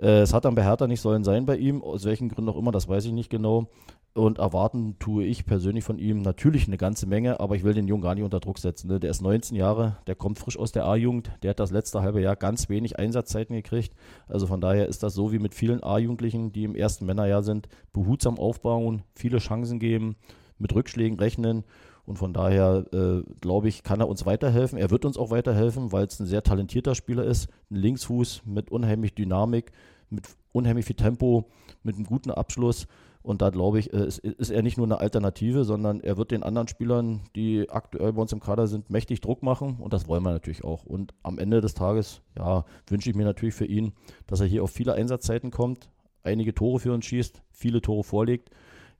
Äh, 0.00 0.20
es 0.20 0.32
hat 0.32 0.44
dann 0.44 0.54
bei 0.54 0.64
Hertha 0.64 0.86
nicht 0.86 1.00
sollen 1.00 1.24
sein 1.24 1.46
bei 1.46 1.56
ihm, 1.56 1.82
aus 1.82 2.04
welchen 2.04 2.28
Gründen 2.28 2.50
auch 2.50 2.56
immer, 2.56 2.72
das 2.72 2.88
weiß 2.88 3.04
ich 3.04 3.12
nicht 3.12 3.30
genau. 3.30 3.68
Und 4.12 4.38
erwarten 4.38 4.96
tue 4.98 5.24
ich 5.24 5.46
persönlich 5.46 5.84
von 5.84 5.98
ihm 5.98 6.20
natürlich 6.22 6.66
eine 6.66 6.76
ganze 6.76 7.06
Menge, 7.06 7.38
aber 7.38 7.54
ich 7.54 7.62
will 7.62 7.74
den 7.74 7.86
Jungen 7.86 8.02
gar 8.02 8.16
nicht 8.16 8.24
unter 8.24 8.40
Druck 8.40 8.58
setzen. 8.58 8.88
Ne? 8.88 8.98
Der 8.98 9.10
ist 9.10 9.22
19 9.22 9.56
Jahre, 9.56 9.98
der 10.08 10.16
kommt 10.16 10.40
frisch 10.40 10.58
aus 10.58 10.72
der 10.72 10.84
A-Jugend, 10.84 11.30
der 11.44 11.50
hat 11.50 11.60
das 11.60 11.70
letzte 11.70 12.02
halbe 12.02 12.20
Jahr 12.20 12.34
ganz 12.34 12.68
wenig 12.68 12.98
Einsatzzeiten 12.98 13.54
gekriegt. 13.54 13.94
Also 14.26 14.48
von 14.48 14.60
daher 14.60 14.88
ist 14.88 15.04
das 15.04 15.14
so 15.14 15.30
wie 15.30 15.38
mit 15.38 15.54
vielen 15.54 15.84
A-Jugendlichen, 15.84 16.52
die 16.52 16.64
im 16.64 16.74
ersten 16.74 17.06
Männerjahr 17.06 17.44
sind, 17.44 17.68
behutsam 17.92 18.36
aufbauen, 18.36 19.02
viele 19.14 19.38
Chancen 19.38 19.78
geben, 19.78 20.16
mit 20.58 20.74
Rückschlägen 20.74 21.18
rechnen 21.18 21.62
und 22.10 22.16
von 22.16 22.32
daher 22.32 22.86
äh, 22.92 23.22
glaube 23.40 23.68
ich, 23.68 23.84
kann 23.84 24.00
er 24.00 24.08
uns 24.08 24.26
weiterhelfen. 24.26 24.76
Er 24.76 24.90
wird 24.90 25.04
uns 25.04 25.16
auch 25.16 25.30
weiterhelfen, 25.30 25.92
weil 25.92 26.06
es 26.06 26.18
ein 26.18 26.26
sehr 26.26 26.42
talentierter 26.42 26.96
Spieler 26.96 27.22
ist. 27.22 27.48
Ein 27.70 27.76
Linksfuß 27.76 28.42
mit 28.46 28.72
unheimlich 28.72 29.14
Dynamik, 29.14 29.70
mit 30.08 30.26
unheimlich 30.50 30.86
viel 30.86 30.96
Tempo, 30.96 31.44
mit 31.84 31.94
einem 31.94 32.06
guten 32.06 32.32
Abschluss. 32.32 32.88
Und 33.22 33.42
da 33.42 33.50
glaube 33.50 33.78
ich, 33.78 33.92
äh, 33.92 34.08
ist, 34.08 34.18
ist, 34.18 34.50
er 34.50 34.62
nicht 34.62 34.76
nur 34.76 34.88
eine 34.88 34.98
Alternative, 34.98 35.62
sondern 35.62 36.00
er 36.00 36.16
wird 36.16 36.32
den 36.32 36.42
anderen 36.42 36.66
Spielern, 36.66 37.20
die 37.36 37.70
aktuell 37.70 38.12
bei 38.12 38.22
uns 38.22 38.32
im 38.32 38.40
Kader 38.40 38.66
sind, 38.66 38.90
mächtig 38.90 39.20
Druck 39.20 39.44
machen. 39.44 39.76
Und 39.78 39.92
das 39.92 40.08
wollen 40.08 40.24
wir 40.24 40.32
natürlich 40.32 40.64
auch. 40.64 40.84
Und 40.84 41.14
am 41.22 41.38
Ende 41.38 41.60
des 41.60 41.74
Tages, 41.74 42.22
ja, 42.36 42.64
wünsche 42.88 43.08
ich 43.08 43.14
mir 43.14 43.24
natürlich 43.24 43.54
für 43.54 43.66
ihn, 43.66 43.92
dass 44.26 44.40
er 44.40 44.46
hier 44.46 44.64
auf 44.64 44.72
viele 44.72 44.94
Einsatzzeiten 44.94 45.52
kommt, 45.52 45.90
einige 46.24 46.56
Tore 46.56 46.80
für 46.80 46.92
uns 46.92 47.04
schießt, 47.04 47.40
viele 47.52 47.80
Tore 47.80 48.02
vorlegt 48.02 48.50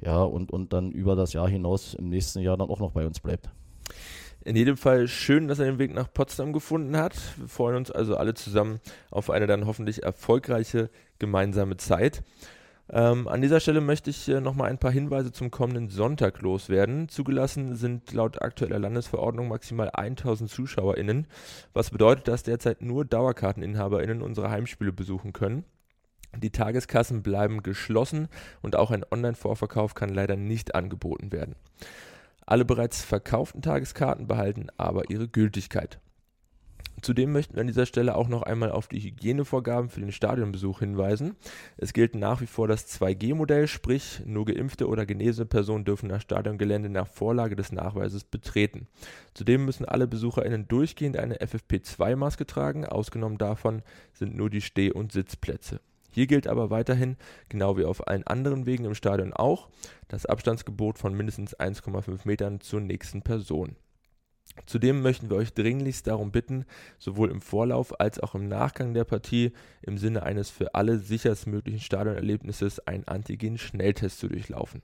ja, 0.01 0.23
und, 0.23 0.51
und 0.51 0.73
dann 0.73 0.93
über 0.93 1.17
das 1.17 1.33
Jahr 1.33 1.49
hinaus 1.49 1.95
im 1.95 2.09
nächsten 2.09 2.41
Jahr 2.41 2.57
dann 2.57 2.71
auch 2.71 2.81
noch 2.81 2.93
bei 2.93 3.07
uns 3.07 3.21
bleibt. 3.21 3.51
In 4.43 4.57
jedem 4.57 4.79
Fall 4.79 5.07
schön, 5.07 5.49
dass 5.49 5.59
er 5.59 5.67
den 5.67 5.79
Weg 5.79 5.93
nach 5.93 6.11
Potsdam 6.13 6.55
gefunden 6.55 6.97
hat. 6.97 7.15
Wir 7.37 7.49
freuen 7.49 7.77
uns 7.77 7.91
also 7.91 8.17
alle 8.17 8.33
zusammen 8.33 8.81
auf 9.11 9.29
eine 9.29 9.47
dann 9.47 9.67
hoffentlich 9.67 10.03
erfolgreiche 10.03 10.89
gemeinsame 11.19 11.77
Zeit. 11.77 12.23
Ähm, 12.93 13.29
an 13.29 13.43
dieser 13.43 13.61
Stelle 13.61 13.81
möchte 13.81 14.11
ich 14.11 14.29
äh, 14.29 14.41
nochmal 14.41 14.71
ein 14.71 14.79
paar 14.79 14.91
Hinweise 14.91 15.31
zum 15.31 15.51
kommenden 15.51 15.91
Sonntag 15.91 16.41
loswerden. 16.41 17.09
Zugelassen 17.09 17.77
sind 17.77 18.13
laut 18.13 18.43
aktueller 18.43 18.81
Landesverordnung 18.81 19.47
maximal 19.47 19.91
1000 19.91 20.51
ZuschauerInnen, 20.51 21.27
was 21.73 21.91
bedeutet, 21.91 22.27
dass 22.27 22.43
derzeit 22.43 22.83
nur 22.83 23.05
DauerkarteninhaberInnen 23.05 24.23
unsere 24.23 24.51
Heimspiele 24.51 24.93
besuchen 24.93 25.33
können. 25.33 25.65
Die 26.37 26.51
Tageskassen 26.51 27.23
bleiben 27.23 27.63
geschlossen 27.63 28.29
und 28.63 28.77
auch 28.77 28.91
ein 28.91 29.05
Online-Vorverkauf 29.11 29.95
kann 29.95 30.11
leider 30.11 30.37
nicht 30.37 30.75
angeboten 30.75 31.33
werden. 31.33 31.57
Alle 32.47 32.65
bereits 32.65 33.03
verkauften 33.03 33.63
Tageskarten 33.63 34.27
behalten 34.27 34.69
aber 34.77 35.11
ihre 35.11 35.29
Gültigkeit. 35.29 36.01
Zudem 37.03 37.33
möchten 37.33 37.55
wir 37.55 37.63
an 37.63 37.67
dieser 37.67 37.87
Stelle 37.87 38.15
auch 38.15 38.29
noch 38.29 38.43
einmal 38.43 38.71
auf 38.71 38.89
die 38.89 39.01
Hygienevorgaben 39.01 39.89
für 39.89 40.01
den 40.01 40.13
Stadionbesuch 40.13 40.81
hinweisen. 40.81 41.37
Es 41.77 41.93
gilt 41.93 42.15
nach 42.15 42.41
wie 42.41 42.47
vor 42.47 42.69
das 42.69 42.87
2G-Modell, 42.89 43.69
sprich 43.69 44.23
nur 44.27 44.45
geimpfte 44.45 44.87
oder 44.87 45.07
genesene 45.07 45.47
Personen 45.47 45.85
dürfen 45.85 46.09
das 46.09 46.23
Stadiongelände 46.23 46.91
nach 46.91 47.07
Vorlage 47.07 47.57
des 47.57 47.73
Nachweises 47.73 48.25
betreten. 48.25 48.87
Zudem 49.33 49.65
müssen 49.65 49.87
alle 49.87 50.07
BesucherInnen 50.07 50.69
durchgehend 50.69 51.17
eine 51.17 51.39
FFP2-Maske 51.39 52.47
tragen, 52.47 52.85
ausgenommen 52.85 53.39
davon 53.39 53.83
sind 54.13 54.37
nur 54.37 54.51
die 54.51 54.61
Steh- 54.61 54.93
und 54.93 55.13
Sitzplätze. 55.13 55.81
Hier 56.11 56.27
gilt 56.27 56.47
aber 56.47 56.71
weiterhin, 56.71 57.17
genau 57.49 57.77
wie 57.77 57.85
auf 57.85 58.07
allen 58.07 58.27
anderen 58.27 58.67
Wegen 58.67 58.85
im 58.85 58.95
Stadion 58.95 59.33
auch, 59.33 59.69
das 60.09 60.27
Abstandsgebot 60.27 60.99
von 60.99 61.15
mindestens 61.15 61.57
1,5 61.57 62.21
Metern 62.25 62.61
zur 62.61 62.81
nächsten 62.81 63.23
Person. 63.23 63.77
Zudem 64.67 65.03
möchten 65.03 65.31
wir 65.31 65.37
euch 65.37 65.55
dringlichst 65.55 66.07
darum 66.07 66.33
bitten, 66.33 66.65
sowohl 66.99 67.31
im 67.31 67.41
Vorlauf 67.41 68.01
als 68.01 68.19
auch 68.19 68.35
im 68.35 68.49
Nachgang 68.49 68.95
der 68.95 69.05
Partie 69.05 69.53
im 69.83 69.97
Sinne 69.97 70.25
eines 70.25 70.51
für 70.51 70.75
alle 70.75 70.99
sicherstmöglichen 70.99 71.81
Stadionerlebnisses 71.81 72.81
einen 72.87 73.05
Antigen-Schnelltest 73.05 74.19
zu 74.19 74.29
durchlaufen. 74.29 74.83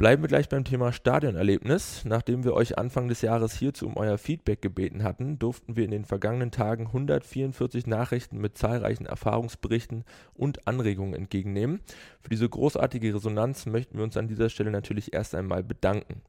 Bleiben 0.00 0.22
wir 0.22 0.28
gleich 0.28 0.48
beim 0.48 0.64
Thema 0.64 0.94
Stadionerlebnis. 0.94 2.06
Nachdem 2.06 2.42
wir 2.42 2.54
euch 2.54 2.78
Anfang 2.78 3.08
des 3.08 3.20
Jahres 3.20 3.52
hierzu 3.52 3.86
um 3.86 3.98
euer 3.98 4.16
Feedback 4.16 4.62
gebeten 4.62 5.02
hatten, 5.02 5.38
durften 5.38 5.76
wir 5.76 5.84
in 5.84 5.90
den 5.90 6.06
vergangenen 6.06 6.50
Tagen 6.50 6.86
144 6.86 7.86
Nachrichten 7.86 8.38
mit 8.38 8.56
zahlreichen 8.56 9.04
Erfahrungsberichten 9.04 10.04
und 10.32 10.66
Anregungen 10.66 11.12
entgegennehmen. 11.12 11.80
Für 12.22 12.30
diese 12.30 12.48
großartige 12.48 13.14
Resonanz 13.14 13.66
möchten 13.66 13.98
wir 13.98 14.04
uns 14.04 14.16
an 14.16 14.26
dieser 14.26 14.48
Stelle 14.48 14.70
natürlich 14.70 15.12
erst 15.12 15.34
einmal 15.34 15.62
bedanken. 15.62 16.22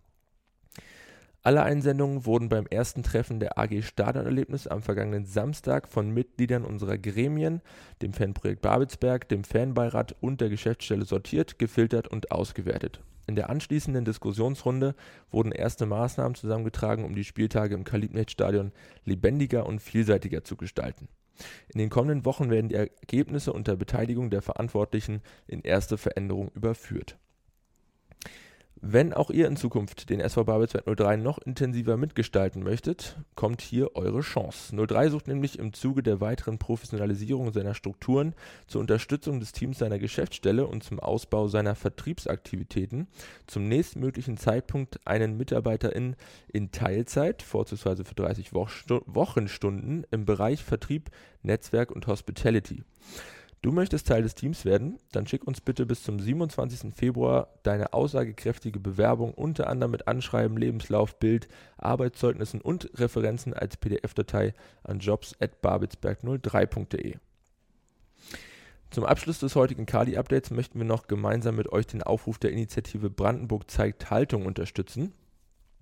Alle 1.41 1.63
Einsendungen 1.63 2.25
wurden 2.25 2.49
beim 2.49 2.65
ersten 2.65 3.03
Treffen 3.03 3.39
der 3.39 3.57
AG 3.57 3.83
Stadionerlebnis 3.83 4.67
am 4.67 4.81
vergangenen 4.81 5.23
Samstag 5.23 5.87
von 5.87 6.11
Mitgliedern 6.11 6.65
unserer 6.65 6.97
Gremien, 6.97 7.61
dem 8.01 8.11
Fanprojekt 8.11 8.61
Babelsberg, 8.61 9.29
dem 9.29 9.45
Fanbeirat 9.45 10.13
und 10.19 10.41
der 10.41 10.49
Geschäftsstelle 10.49 11.05
sortiert, 11.05 11.57
gefiltert 11.57 12.09
und 12.09 12.31
ausgewertet. 12.31 12.99
In 13.27 13.35
der 13.35 13.49
anschließenden 13.49 14.05
Diskussionsrunde 14.05 14.95
wurden 15.29 15.51
erste 15.51 15.85
Maßnahmen 15.85 16.35
zusammengetragen, 16.35 17.05
um 17.05 17.15
die 17.15 17.23
Spieltage 17.23 17.75
im 17.75 17.83
Kalibnet-Stadion 17.83 18.71
lebendiger 19.05 19.65
und 19.65 19.79
vielseitiger 19.79 20.43
zu 20.43 20.55
gestalten. 20.55 21.07
In 21.73 21.79
den 21.79 21.89
kommenden 21.89 22.25
Wochen 22.25 22.49
werden 22.49 22.69
die 22.69 22.75
Ergebnisse 22.75 23.53
unter 23.53 23.75
Beteiligung 23.75 24.29
der 24.29 24.41
Verantwortlichen 24.41 25.21
in 25.47 25.61
erste 25.61 25.97
Veränderungen 25.97 26.51
überführt 26.53 27.17
wenn 28.83 29.13
auch 29.13 29.29
ihr 29.29 29.47
in 29.47 29.57
Zukunft 29.57 30.09
den 30.09 30.19
SV 30.19 30.43
Babelsberg 30.43 30.85
03 30.97 31.17
noch 31.17 31.37
intensiver 31.37 31.97
mitgestalten 31.97 32.63
möchtet, 32.63 33.15
kommt 33.35 33.61
hier 33.61 33.95
eure 33.95 34.21
Chance. 34.21 34.75
03 34.75 35.09
sucht 35.09 35.27
nämlich 35.27 35.59
im 35.59 35.71
Zuge 35.73 36.01
der 36.01 36.19
weiteren 36.19 36.57
Professionalisierung 36.57 37.53
seiner 37.53 37.75
Strukturen 37.75 38.33
zur 38.65 38.81
Unterstützung 38.81 39.39
des 39.39 39.51
Teams 39.51 39.77
seiner 39.77 39.99
Geschäftsstelle 39.99 40.65
und 40.65 40.83
zum 40.83 40.99
Ausbau 40.99 41.47
seiner 41.47 41.75
Vertriebsaktivitäten 41.75 43.07
zum 43.45 43.67
nächstmöglichen 43.67 44.37
Zeitpunkt 44.37 44.99
einen 45.05 45.37
MitarbeiterIn 45.37 46.15
in 46.51 46.71
Teilzeit, 46.71 47.43
vorzugsweise 47.43 48.03
für 48.03 48.15
30 48.15 48.51
Wochenstunden, 48.53 50.07
im 50.09 50.25
Bereich 50.25 50.63
Vertrieb, 50.63 51.11
Netzwerk 51.43 51.91
und 51.91 52.07
Hospitality. 52.07 52.83
Du 53.63 53.71
möchtest 53.71 54.07
Teil 54.07 54.23
des 54.23 54.33
Teams 54.33 54.65
werden? 54.65 54.97
Dann 55.11 55.27
schick 55.27 55.45
uns 55.45 55.61
bitte 55.61 55.85
bis 55.85 56.01
zum 56.01 56.19
27. 56.19 56.95
Februar 56.95 57.49
deine 57.61 57.93
aussagekräftige 57.93 58.79
Bewerbung 58.79 59.35
unter 59.35 59.67
anderem 59.67 59.91
mit 59.91 60.07
Anschreiben, 60.07 60.57
Lebenslauf, 60.57 61.19
Bild, 61.19 61.47
Arbeitszeugnissen 61.77 62.59
und 62.59 62.89
Referenzen 62.95 63.53
als 63.53 63.77
PDF-Datei 63.77 64.55
an 64.83 64.97
jobs@babelsberg03.de. 64.97 67.17
Zum 68.89 69.05
Abschluss 69.05 69.37
des 69.37 69.55
heutigen 69.55 69.85
Kali-Updates 69.85 70.49
möchten 70.49 70.79
wir 70.79 70.85
noch 70.85 71.05
gemeinsam 71.05 71.55
mit 71.55 71.71
euch 71.71 71.85
den 71.85 72.01
Aufruf 72.01 72.39
der 72.39 72.51
Initiative 72.51 73.11
Brandenburg 73.11 73.69
zeigt 73.69 74.09
Haltung 74.09 74.47
unterstützen. 74.47 75.13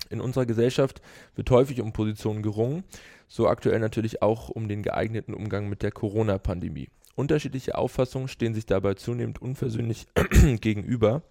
In 0.09 0.19
unserer 0.19 0.45
Gesellschaft 0.45 1.01
wird 1.35 1.49
häufig 1.49 1.79
um 1.79 1.93
Positionen 1.93 2.43
gerungen, 2.43 2.83
so 3.29 3.47
aktuell 3.47 3.79
natürlich 3.79 4.21
auch 4.21 4.49
um 4.49 4.67
den 4.67 4.83
geeigneten 4.83 5.33
Umgang 5.33 5.69
mit 5.69 5.81
der 5.81 5.91
Corona-Pandemie. 5.91 6.89
Unterschiedliche 7.19 7.77
Auffassungen 7.77 8.29
stehen 8.29 8.53
sich 8.53 8.65
dabei 8.65 8.93
zunehmend 8.93 9.41
unversöhnlich 9.41 10.07
gegenüber. 10.61 11.21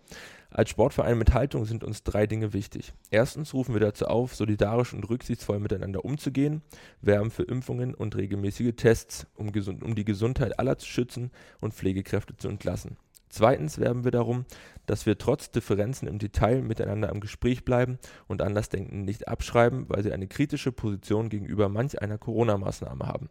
Als 0.51 0.69
Sportverein 0.69 1.17
mit 1.17 1.33
Haltung 1.33 1.65
sind 1.65 1.83
uns 1.83 2.03
drei 2.03 2.27
Dinge 2.27 2.53
wichtig. 2.53 2.93
Erstens 3.11 3.55
rufen 3.55 3.73
wir 3.73 3.81
dazu 3.81 4.05
auf, 4.05 4.35
solidarisch 4.35 4.93
und 4.93 5.09
rücksichtsvoll 5.09 5.61
miteinander 5.61 6.05
umzugehen, 6.05 6.61
werben 7.01 7.31
für 7.31 7.45
Impfungen 7.45 7.95
und 7.95 8.17
regelmäßige 8.17 8.75
Tests, 8.77 9.27
um, 9.35 9.49
um 9.49 9.95
die 9.95 10.05
Gesundheit 10.05 10.59
aller 10.59 10.77
zu 10.77 10.87
schützen 10.87 11.31
und 11.63 11.73
Pflegekräfte 11.73 12.37
zu 12.37 12.49
entlassen. 12.49 12.99
Zweitens 13.31 13.79
werben 13.79 14.05
wir 14.05 14.11
darum, 14.11 14.45
dass 14.85 15.07
wir 15.07 15.17
trotz 15.17 15.53
Differenzen 15.53 16.07
im 16.07 16.19
Detail 16.19 16.61
miteinander 16.61 17.09
im 17.09 17.21
Gespräch 17.21 17.65
bleiben 17.65 17.99
und 18.27 18.43
Andersdenken 18.43 19.07
nicht 19.07 19.27
abschreiben, 19.27 19.87
weil 19.89 20.03
sie 20.03 20.13
eine 20.13 20.29
kritische 20.29 20.71
Position 20.71 21.31
gegenüber 21.31 21.71
manch 21.71 22.03
einer 22.03 22.19
Corona-Maßnahme 22.19 23.07
haben. 23.07 23.31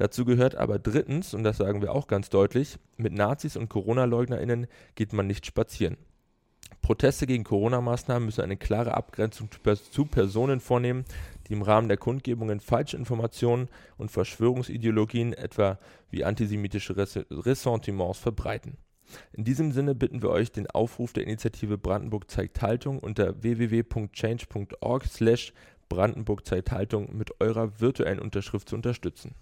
Dazu 0.00 0.24
gehört 0.24 0.54
aber 0.54 0.78
drittens, 0.78 1.34
und 1.34 1.44
das 1.44 1.58
sagen 1.58 1.82
wir 1.82 1.92
auch 1.92 2.06
ganz 2.06 2.30
deutlich, 2.30 2.78
mit 2.96 3.12
Nazis 3.12 3.54
und 3.54 3.68
Corona-LeugnerInnen 3.68 4.66
geht 4.94 5.12
man 5.12 5.26
nicht 5.26 5.44
spazieren. 5.44 5.98
Proteste 6.80 7.26
gegen 7.26 7.44
Corona-Maßnahmen 7.44 8.24
müssen 8.24 8.40
eine 8.40 8.56
klare 8.56 8.94
Abgrenzung 8.94 9.50
zu 9.90 10.06
Personen 10.06 10.60
vornehmen, 10.60 11.04
die 11.46 11.52
im 11.52 11.60
Rahmen 11.60 11.88
der 11.88 11.98
Kundgebungen 11.98 12.60
falsche 12.60 12.96
Informationen 12.96 13.68
und 13.98 14.10
Verschwörungsideologien, 14.10 15.34
etwa 15.34 15.78
wie 16.08 16.24
antisemitische 16.24 16.96
Ressentiments, 16.96 18.20
verbreiten. 18.20 18.78
In 19.34 19.44
diesem 19.44 19.70
Sinne 19.70 19.94
bitten 19.94 20.22
wir 20.22 20.30
euch, 20.30 20.50
den 20.50 20.70
Aufruf 20.70 21.12
der 21.12 21.24
Initiative 21.24 21.76
Brandenburg 21.76 22.30
zeigt 22.30 22.62
Haltung 22.62 23.00
unter 23.00 23.42
www.change.org 23.42 25.04
slash 25.04 25.52
Brandenburg 25.90 26.46
zeigt 26.46 26.72
Haltung 26.72 27.14
mit 27.14 27.38
eurer 27.38 27.78
virtuellen 27.82 28.18
Unterschrift 28.18 28.70
zu 28.70 28.76
unterstützen. 28.76 29.34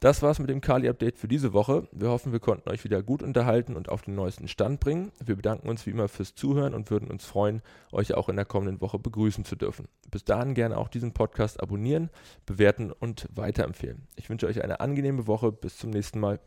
Das 0.00 0.22
war's 0.22 0.38
mit 0.38 0.48
dem 0.48 0.62
Kali-Update 0.62 1.18
für 1.18 1.28
diese 1.28 1.52
Woche. 1.52 1.86
Wir 1.92 2.08
hoffen, 2.08 2.32
wir 2.32 2.40
konnten 2.40 2.70
euch 2.70 2.84
wieder 2.84 3.02
gut 3.02 3.22
unterhalten 3.22 3.76
und 3.76 3.90
auf 3.90 4.00
den 4.00 4.14
neuesten 4.14 4.48
Stand 4.48 4.80
bringen. 4.80 5.12
Wir 5.22 5.36
bedanken 5.36 5.68
uns 5.68 5.84
wie 5.84 5.90
immer 5.90 6.08
fürs 6.08 6.34
Zuhören 6.34 6.72
und 6.72 6.90
würden 6.90 7.10
uns 7.10 7.26
freuen, 7.26 7.60
euch 7.92 8.14
auch 8.14 8.30
in 8.30 8.36
der 8.36 8.46
kommenden 8.46 8.80
Woche 8.80 8.98
begrüßen 8.98 9.44
zu 9.44 9.56
dürfen. 9.56 9.88
Bis 10.10 10.24
dahin 10.24 10.54
gerne 10.54 10.78
auch 10.78 10.88
diesen 10.88 11.12
Podcast 11.12 11.62
abonnieren, 11.62 12.08
bewerten 12.46 12.92
und 12.92 13.28
weiterempfehlen. 13.34 14.08
Ich 14.16 14.30
wünsche 14.30 14.46
euch 14.46 14.64
eine 14.64 14.80
angenehme 14.80 15.26
Woche. 15.26 15.52
Bis 15.52 15.76
zum 15.76 15.90
nächsten 15.90 16.18
Mal. 16.18 16.40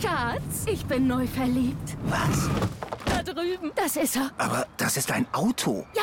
Schatz, 0.00 0.64
ich 0.70 0.86
bin 0.86 1.08
neu 1.08 1.26
verliebt. 1.26 1.96
Was? 2.04 2.48
Da 3.04 3.20
drüben. 3.24 3.72
Das 3.74 3.96
ist 3.96 4.14
er. 4.14 4.30
Aber 4.38 4.64
das 4.76 4.96
ist 4.96 5.10
ein 5.10 5.26
Auto. 5.32 5.84
Ja, 5.96 6.02